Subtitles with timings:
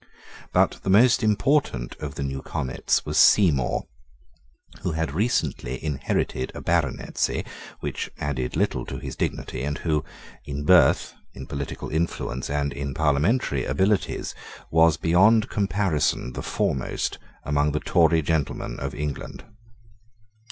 [0.51, 3.85] But the most important of the new comets was Seymour,
[4.81, 7.45] who had recently inherited a baronetcy
[7.81, 10.03] which added little to his dignity, and who,
[10.43, 14.33] in birth, in political influence, and in parliamentary abilities,
[14.71, 19.45] was beyond comparison the foremost among the Tory gentlemen of England.